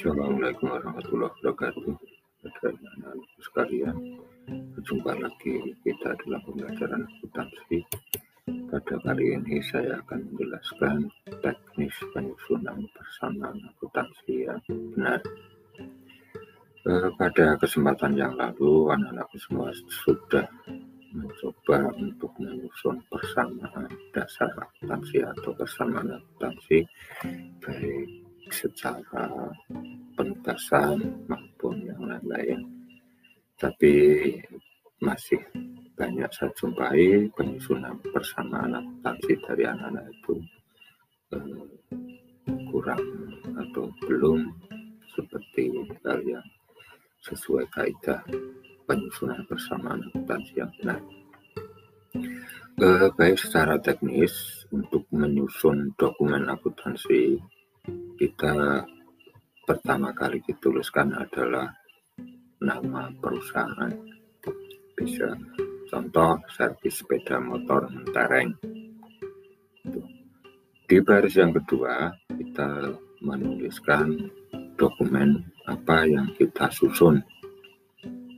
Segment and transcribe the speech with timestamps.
[0.00, 1.92] Assalamualaikum warahmatullahi wabarakatuh.
[2.40, 4.16] Saudara anak sekalian,
[4.72, 7.84] berjumpa lagi kita dalam pembelajaran akuntansi.
[8.72, 11.04] Pada kali ini saya akan menjelaskan
[11.44, 14.56] teknis penyusunan persamaan akuntansi yang
[14.96, 15.20] benar.
[16.88, 20.48] Eh, pada kesempatan yang lalu, anak-anak semua sudah
[21.12, 26.88] mencoba untuk menyusun persamaan dasar akuntansi atau persamaan akuntansi
[27.60, 29.50] baik secara
[30.14, 32.60] penugasan maupun yang lain-lain.
[33.56, 33.94] Tapi
[35.00, 35.40] masih
[35.96, 40.34] banyak saya jumpai penyusunan persamaan akuntansi dari anak-anak itu
[41.36, 41.64] eh,
[42.68, 43.04] kurang
[43.56, 44.48] atau belum
[45.12, 45.72] seperti
[46.04, 46.46] hal yang
[47.20, 48.20] sesuai kaidah
[48.88, 51.00] penyusunan persamaan akuntansi yang benar.
[52.80, 57.36] Eh, baik secara teknis untuk menyusun dokumen akuntansi
[58.20, 58.84] kita
[59.64, 61.72] pertama kali dituliskan adalah
[62.60, 63.88] nama perusahaan.
[64.92, 65.32] Bisa
[65.88, 68.52] contoh servis sepeda motor mentereng.
[70.84, 72.92] Di baris yang kedua kita
[73.24, 74.28] menuliskan
[74.76, 77.24] dokumen apa yang kita susun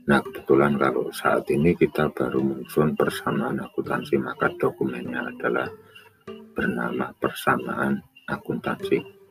[0.03, 5.71] Nah, kebetulan kalau saat ini kita baru menyusun persamaan akuntansi, maka dokumennya adalah
[6.59, 9.22] bernama persamaan akuntansi.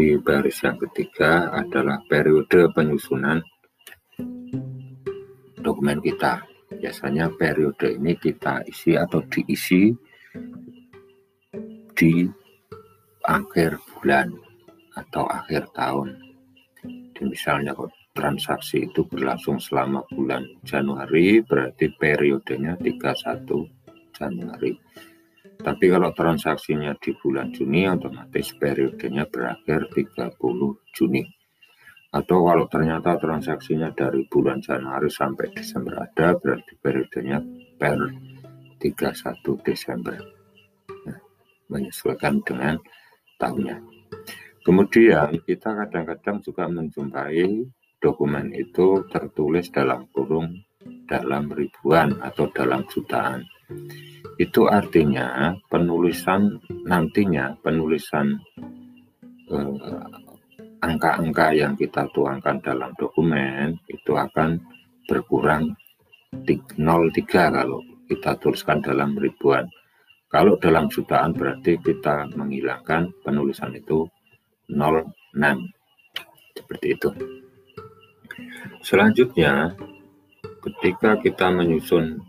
[0.00, 3.36] Di baris yang ketiga adalah periode penyusunan
[5.60, 6.40] dokumen kita.
[6.72, 9.92] Biasanya periode ini kita isi atau diisi
[11.92, 12.24] di
[13.28, 14.32] akhir bulan
[14.96, 16.16] atau akhir tahun.
[16.80, 17.76] Jadi misalnya
[18.16, 23.68] transaksi itu berlangsung selama bulan Januari, berarti periodenya 31
[24.16, 24.72] Januari.
[25.60, 30.32] Tapi kalau transaksinya di bulan Juni, otomatis periodenya berakhir 30
[30.96, 31.22] Juni.
[32.10, 37.38] Atau kalau ternyata transaksinya dari bulan Januari sampai Desember ada, berarti periodenya
[37.78, 37.98] per
[38.80, 40.18] 31 Desember.
[41.06, 41.20] Nah,
[41.70, 42.80] menyesuaikan dengan
[43.38, 43.78] tahunnya.
[44.66, 47.68] Kemudian kita kadang-kadang juga menjumpai
[48.02, 50.50] dokumen itu tertulis dalam kurung
[51.10, 53.44] dalam ribuan atau dalam jutaan.
[54.40, 56.56] Itu artinya penulisan
[56.88, 58.40] nantinya penulisan
[59.52, 60.04] eh,
[60.80, 64.56] angka-angka yang kita tuangkan dalam dokumen itu akan
[65.04, 65.76] berkurang
[66.32, 69.68] 03 kalau kita tuliskan dalam ribuan.
[70.30, 74.08] Kalau dalam jutaan berarti kita menghilangkan penulisan itu
[74.72, 75.04] 06.
[76.56, 77.10] Seperti itu.
[78.80, 79.74] Selanjutnya,
[80.62, 82.22] ketika kita menyusun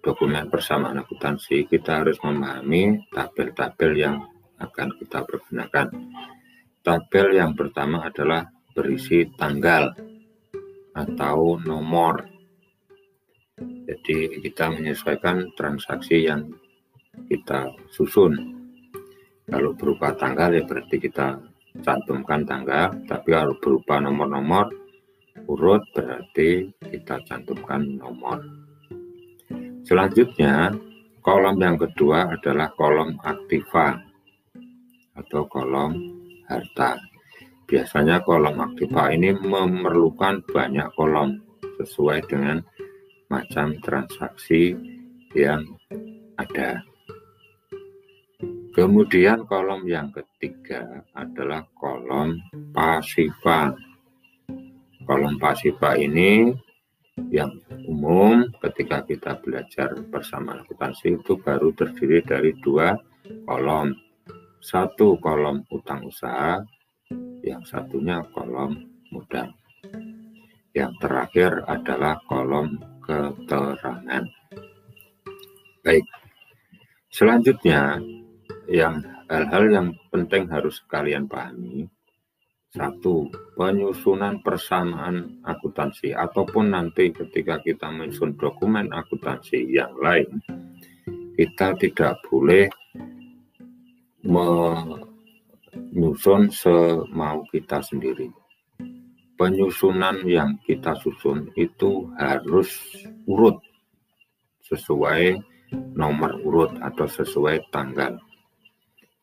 [0.00, 4.16] dokumen persamaan akuntansi, kita harus memahami tabel-tabel yang
[4.60, 5.88] akan kita pergunakan.
[6.80, 9.92] Tabel yang pertama adalah berisi tanggal
[10.96, 12.24] atau nomor.
[13.60, 16.48] Jadi kita menyesuaikan transaksi yang
[17.28, 18.56] kita susun.
[19.44, 21.36] Kalau berupa tanggal ya berarti kita
[21.84, 24.72] cantumkan tanggal, tapi kalau berupa nomor-nomor
[25.50, 28.59] urut berarti kita cantumkan nomor.
[29.90, 30.70] Selanjutnya,
[31.18, 33.98] kolom yang kedua adalah kolom aktiva
[35.18, 35.98] atau kolom
[36.46, 36.94] harta.
[37.66, 41.42] Biasanya kolom aktiva ini memerlukan banyak kolom
[41.82, 42.62] sesuai dengan
[43.26, 44.78] macam transaksi
[45.34, 45.66] yang
[46.38, 46.86] ada.
[48.70, 52.38] Kemudian kolom yang ketiga adalah kolom
[52.70, 53.74] pasiva
[55.02, 56.54] kolom pasiva ini
[57.28, 57.52] yang
[57.84, 62.96] umum ketika kita belajar bersama akuntansi itu baru terdiri dari dua
[63.44, 63.92] kolom.
[64.60, 66.60] Satu kolom utang usaha,
[67.44, 68.76] yang satunya kolom
[69.12, 69.52] modal.
[70.72, 74.24] Yang terakhir adalah kolom keterangan.
[75.80, 76.04] Baik.
[77.10, 77.98] Selanjutnya
[78.70, 81.90] yang hal-hal yang penting harus kalian pahami
[82.70, 83.26] satu,
[83.58, 90.38] penyusunan persamaan akuntansi ataupun nanti ketika kita menyusun dokumen akuntansi yang lain,
[91.34, 92.70] kita tidak boleh
[94.22, 95.02] menyusun
[96.54, 98.30] semau kita sendiri.
[99.34, 102.70] Penyusunan yang kita susun itu harus
[103.26, 103.58] urut
[104.62, 105.42] sesuai
[105.98, 108.14] nomor urut atau sesuai tanggal.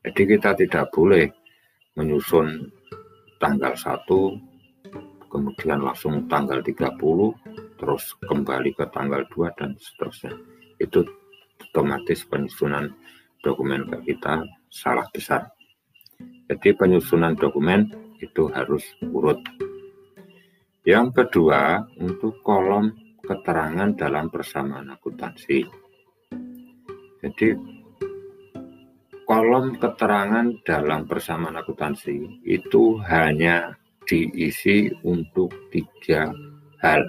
[0.04, 1.32] Jadi kita tidak boleh
[1.96, 2.76] menyusun
[3.38, 6.98] tanggal 1 kemudian langsung tanggal 30
[7.78, 10.34] terus kembali ke tanggal 2 dan seterusnya
[10.82, 11.06] itu
[11.70, 12.90] otomatis penyusunan
[13.42, 15.58] dokumen kita salah besar
[16.48, 17.92] jadi penyusunan dokumen
[18.24, 19.38] itu harus urut.
[20.88, 25.68] Yang kedua, untuk kolom keterangan dalam persamaan akuntansi.
[27.20, 27.48] Jadi
[29.38, 33.78] kolom keterangan dalam persamaan akuntansi itu hanya
[34.10, 36.34] diisi untuk tiga
[36.82, 37.06] hal.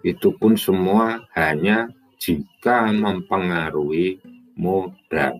[0.00, 4.24] Itu pun semua hanya jika mempengaruhi
[4.56, 5.36] modal.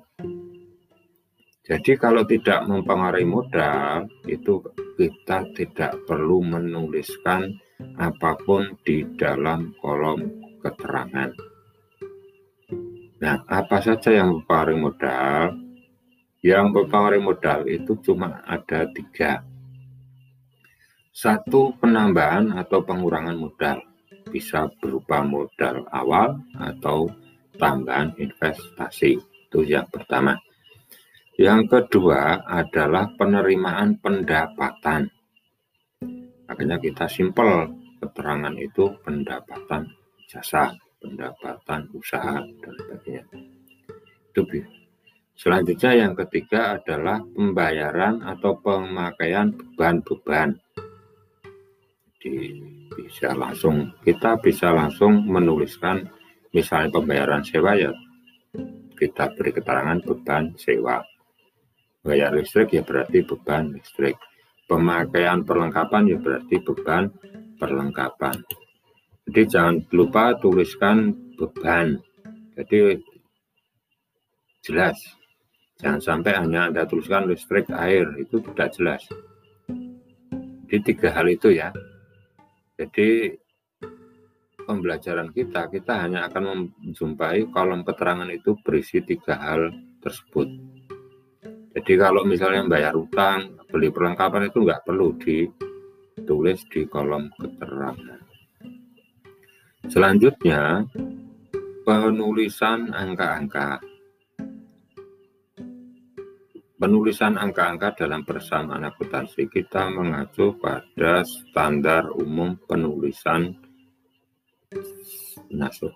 [1.64, 4.60] Jadi kalau tidak mempengaruhi modal, itu
[5.00, 7.48] kita tidak perlu menuliskan
[7.96, 10.20] apa pun di dalam kolom
[10.60, 11.32] keterangan.
[13.24, 15.61] Nah, apa saja yang mempengaruhi modal?
[16.42, 19.46] Yang mempengaruhi modal itu cuma ada tiga.
[21.14, 23.78] Satu, penambahan atau pengurangan modal.
[24.26, 27.06] Bisa berupa modal awal atau
[27.62, 29.22] tambahan investasi.
[29.22, 30.34] Itu yang pertama.
[31.38, 35.06] Yang kedua adalah penerimaan pendapatan.
[36.50, 37.70] Makanya kita simpel
[38.02, 39.88] keterangan itu pendapatan
[40.26, 43.24] jasa, pendapatan usaha dan sebagainya.
[44.32, 44.42] Itu
[45.36, 50.54] Selanjutnya yang ketiga adalah pembayaran atau pemakaian beban-beban.
[52.20, 52.62] Jadi
[52.92, 56.06] bisa langsung kita bisa langsung menuliskan
[56.52, 57.90] misalnya pembayaran sewa ya
[58.94, 61.02] kita beri keterangan beban sewa
[62.02, 64.18] bayar listrik ya berarti beban listrik.
[64.66, 67.10] Pemakaian perlengkapan ya berarti beban
[67.58, 68.36] perlengkapan.
[69.30, 71.98] Jadi jangan lupa tuliskan beban.
[72.58, 72.98] Jadi
[74.66, 74.98] jelas.
[75.82, 79.02] Jangan sampai hanya Anda tuliskan listrik, air, itu tidak jelas.
[80.70, 81.74] Jadi tiga hal itu ya.
[82.78, 83.34] Jadi
[84.62, 90.48] pembelajaran kita, kita hanya akan menjumpai kolom keterangan itu berisi tiga hal tersebut.
[91.72, 98.22] Jadi kalau misalnya bayar utang, beli perlengkapan itu nggak perlu ditulis di kolom keterangan.
[99.90, 100.86] Selanjutnya,
[101.82, 103.91] penulisan angka-angka.
[106.82, 113.54] Penulisan angka-angka dalam persamaan akuntansi kita mengacu pada standar umum penulisan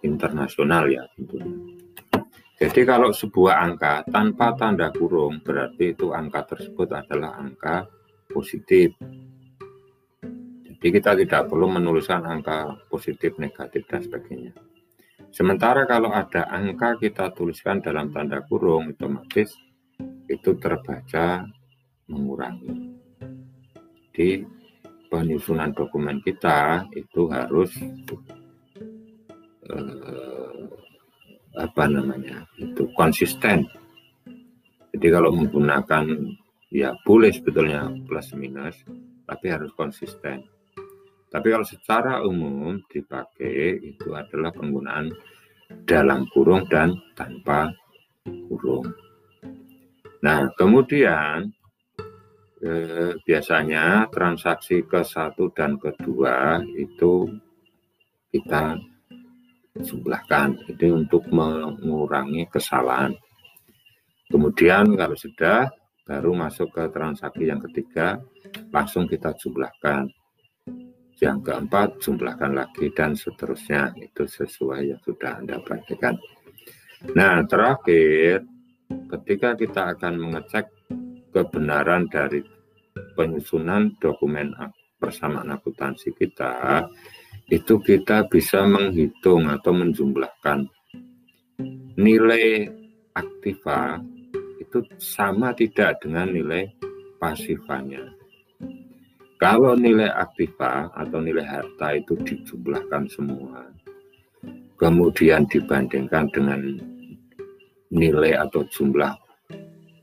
[0.06, 1.74] internasional ya tentunya.
[2.62, 7.90] Jadi kalau sebuah angka tanpa tanda kurung berarti itu angka tersebut adalah angka
[8.30, 8.94] positif.
[10.70, 14.54] Jadi kita tidak perlu menuliskan angka positif, negatif, dan sebagainya.
[15.34, 19.65] Sementara kalau ada angka kita tuliskan dalam tanda kurung, otomatis
[20.36, 21.48] itu terbaca
[22.12, 22.94] mengurangi.
[24.12, 24.44] Di
[25.08, 27.72] penyusunan dokumen kita itu harus
[29.72, 30.60] eh,
[31.56, 33.64] apa namanya itu konsisten.
[34.92, 36.04] Jadi kalau menggunakan
[36.72, 38.76] ya boleh sebetulnya plus minus,
[39.24, 40.44] tapi harus konsisten.
[41.26, 45.12] Tapi kalau secara umum dipakai itu adalah penggunaan
[45.84, 47.68] dalam kurung dan tanpa
[48.24, 49.05] kurung.
[50.24, 51.52] Nah, kemudian
[52.64, 57.28] eh, biasanya transaksi ke satu dan kedua itu
[58.32, 58.80] kita
[59.76, 60.56] jumlahkan.
[60.72, 63.12] Ini untuk mengurangi kesalahan.
[64.26, 65.68] Kemudian kalau sudah
[66.06, 68.18] baru masuk ke transaksi yang ketiga,
[68.72, 70.08] langsung kita jumlahkan.
[71.16, 73.96] Yang keempat, jumlahkan lagi dan seterusnya.
[73.96, 76.12] Itu sesuai yang sudah Anda perhatikan.
[77.16, 78.44] Nah, terakhir,
[78.88, 80.66] ketika kita akan mengecek
[81.30, 82.42] kebenaran dari
[83.14, 84.54] penyusunan dokumen
[84.96, 86.84] persamaan akuntansi kita,
[87.52, 90.66] itu kita bisa menghitung atau menjumlahkan
[91.96, 92.68] nilai
[93.14, 94.02] aktiva
[94.58, 96.68] itu sama tidak dengan nilai
[97.22, 98.02] pasifanya.
[99.36, 103.68] Kalau nilai aktiva atau nilai harta itu dijumlahkan semua,
[104.80, 106.60] kemudian dibandingkan dengan
[107.96, 109.16] nilai atau jumlah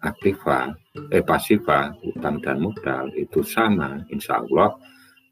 [0.01, 0.73] aktiva,
[1.13, 4.75] eh pasifa, utang dan modal itu sama, insya Allah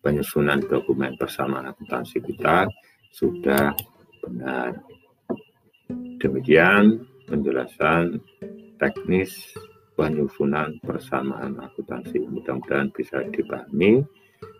[0.02, 2.70] penyusunan dokumen persamaan akuntansi kita
[3.12, 3.74] sudah
[4.24, 4.78] benar.
[6.22, 8.22] Demikian penjelasan
[8.80, 9.54] teknis
[10.00, 12.24] penyusunan persamaan akuntansi.
[12.26, 14.02] Mudah-mudahan bisa dipahami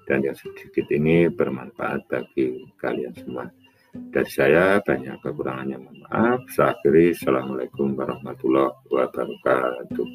[0.06, 3.48] dan yang sedikit ini bermanfaat bagi kalian semua.
[3.92, 6.40] Dari saya banyak kekurangannya mohon maaf.
[6.56, 7.12] Saya akhiri.
[7.12, 10.08] Assalamualaikum warahmatullahi wabarakatuh.